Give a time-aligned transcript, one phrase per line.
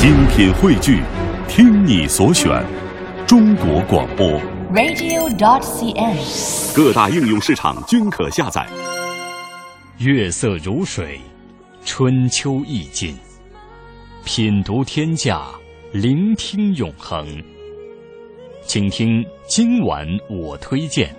[0.00, 1.02] 精品汇聚，
[1.48, 2.64] 听你所选，
[3.26, 4.40] 中国广播。
[4.72, 6.72] radio.dot.cn，。
[6.72, 8.64] 各大应用市场均可下载。
[9.96, 11.20] 月色如水，
[11.84, 13.18] 春秋意境。
[14.24, 15.48] 品读天下，
[15.90, 17.26] 聆听永恒。
[18.64, 21.12] 请听今晚我推荐。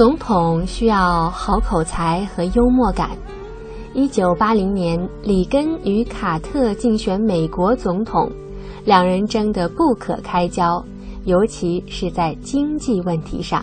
[0.00, 3.10] 总统需要好口才和幽默感。
[3.92, 8.32] 一九八零年，里根与卡特竞选美国总统，
[8.86, 10.82] 两人争得不可开交，
[11.26, 13.62] 尤其是在经济问题上。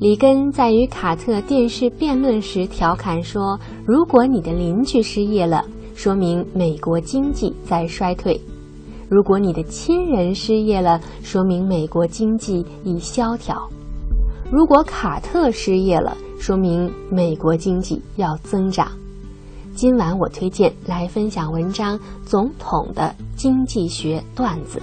[0.00, 5.62] 里根在与卡特电视辩论时调侃说：“如果你的邻居失业了，
[5.94, 8.40] 说明美国经济在衰退；
[9.10, 13.62] 如果你的亲人失业了，说明美国经济已萧条。”
[14.48, 18.88] 如果卡特失业了，说明美国经济要增长。
[19.74, 24.78] 今晚我推荐来分享文章《总统的经济学段子》。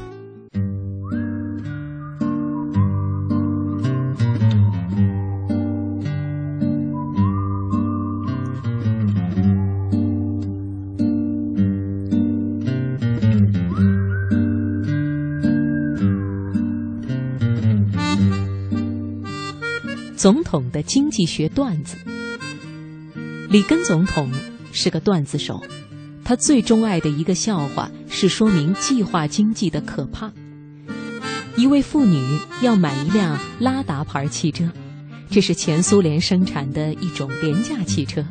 [20.24, 21.98] 总统的经济学段子。
[23.50, 24.32] 里根总统
[24.72, 25.62] 是个段子手，
[26.24, 30.32] 他最钟爱的一个笑话是说明计划经济的可怕。
[31.58, 34.72] 一位妇女要买一辆拉达牌汽车，
[35.30, 38.26] 这是前苏联生产的一种廉价汽车。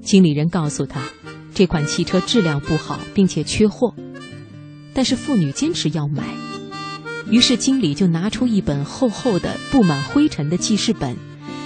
[0.00, 1.02] 经理人告诉她，
[1.52, 3.92] 这款汽车质量不好，并且缺货，
[4.94, 6.22] 但是妇女坚持要买。
[7.30, 11.16] 于是经理就拿出一本厚厚的、布满灰尘的记事本，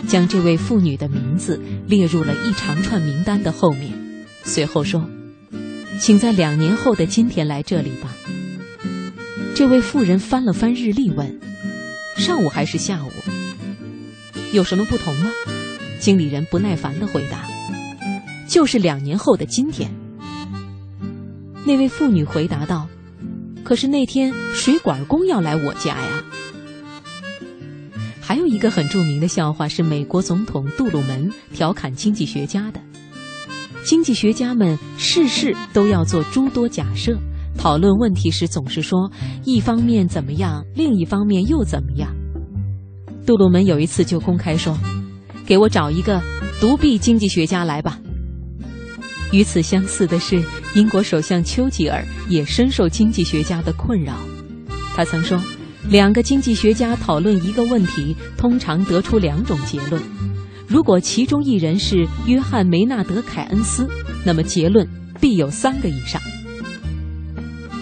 [0.09, 3.93] 将这位妇女的名字列入了一长串名单的后面。
[4.43, 5.09] 随后说
[6.01, 8.13] ：“请在两年后的今天来这里吧。”
[9.55, 11.39] 这位妇人翻了翻日历，问
[12.19, 13.11] ：“上午还是下午？
[14.53, 15.31] 有什么不同吗？”
[16.01, 17.47] 经理人不耐烦地回答
[18.49, 19.95] ：“就是两年后的今天。”
[21.65, 22.89] 那位妇女回答道。
[23.65, 26.25] 可是那天水管工要来我家呀。
[28.21, 32.81] 还有一个很著名的笑话是美国总统杜鲁门调侃经济学家的。
[33.85, 37.19] 经济学家们事事都要做诸多假设，
[37.59, 39.11] 讨论问题时总是说
[39.45, 42.09] 一方面怎么样，另一方面又怎么样。
[43.27, 44.79] 杜鲁门有一次就公开说
[45.45, 46.21] ：“给我找一个
[46.61, 47.99] 独臂经济学家来吧。”
[49.33, 50.43] 与此相似的是，
[50.75, 54.15] 英国首相丘吉尔也深受经济学家的困扰。
[54.95, 55.43] 他曾说，
[55.89, 60.01] 两个经济学家讨论一个问题，通常得出两种结论。
[60.69, 63.89] 如果其中一人是约翰·梅纳德·凯恩斯，
[64.25, 64.87] 那么结论
[65.21, 66.21] 必有三个以上。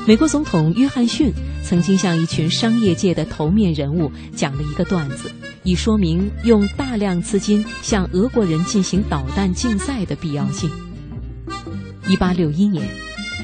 [0.07, 1.33] 美国总统约翰逊
[1.63, 5.31] 曾经向一群商业界的头面人物讲了一个段子，
[5.63, 10.71] 以说明用大量资金向俄国人进行导弹竞赛的必要性。
[12.11, 12.85] 一八六一年，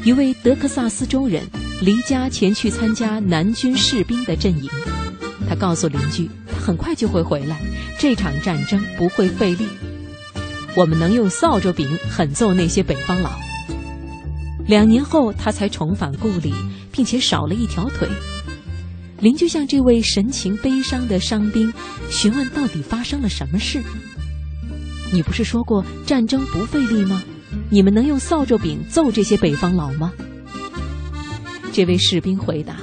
[0.02, 1.40] 一位德克萨斯州人
[1.82, 4.68] 离家前去参加南军士兵的阵营。
[5.48, 7.60] 他告诉邻居，他很快就会回来，
[7.96, 9.68] 这场战争不会费力。
[10.74, 13.30] 我们能用扫帚柄狠揍那些北方佬。
[14.66, 16.52] 两年后，他才重返故里，
[16.90, 18.08] 并且少了一条腿。
[19.20, 21.72] 邻居向这位神情悲伤的伤兵
[22.10, 23.80] 询问到底发生了什么事。
[25.12, 27.22] 你不是说过战争不费力吗？
[27.70, 30.12] 你们能用扫帚柄揍这些北方佬吗？
[31.72, 32.76] 这位士兵回答：“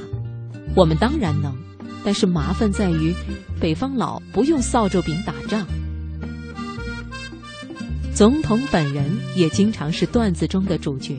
[0.76, 1.56] 我们当然能，
[2.04, 3.14] 但是麻烦在于，
[3.60, 5.66] 北方佬不用扫帚柄打仗。”
[8.14, 11.18] 总统本人也经常是段子中的主角。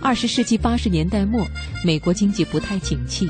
[0.00, 1.46] 二十世纪八十年代末，
[1.84, 3.28] 美国经济不太景气，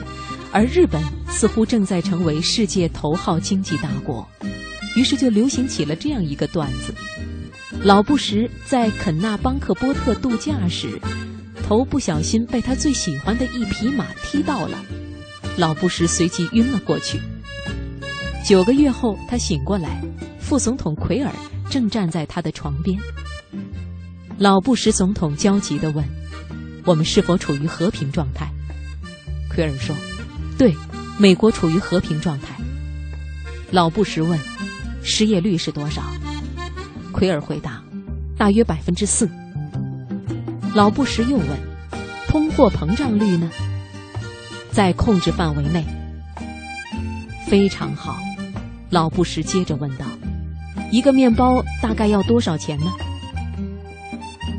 [0.52, 4.24] 而日本似乎正在成为世界头号经济大国，
[4.94, 6.94] 于是就流行起了这样一个段子。
[7.78, 11.00] 老布什在肯纳邦克波特度假时，
[11.62, 14.76] 头不小心被他最喜欢的一匹马踢到了，
[15.56, 17.20] 老布什随即晕了过去。
[18.44, 20.02] 九个月后，他醒过来，
[20.40, 21.32] 副总统奎尔
[21.70, 22.98] 正站在他的床边。
[24.36, 26.04] 老布什总统焦急地问
[26.84, 28.50] ：“我们是否处于和平状态？”
[29.48, 29.94] 奎尔说
[30.58, 30.74] ：“对，
[31.18, 32.56] 美国处于和平状态。”
[33.70, 34.38] 老布什问
[35.04, 36.02] ：“失业率是多少？”
[37.20, 37.82] 奎尔回答
[38.38, 39.28] ：“大约百分之四。”
[40.74, 41.46] 老布什又问
[42.28, 43.50] ：“通货膨胀率呢？
[44.72, 45.84] 在控制范围内。
[47.46, 48.16] 非常好，
[48.88, 50.06] 老布什接着问道
[50.90, 52.86] ：“一个面包大概要多少钱呢？”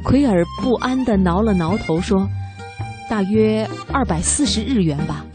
[0.06, 2.30] 奎尔不安地挠了挠头说
[3.10, 5.26] ：“大约二百四十日元吧。”